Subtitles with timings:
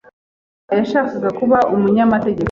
[0.65, 2.39] Shema yashakaga kuba umunyamategeko.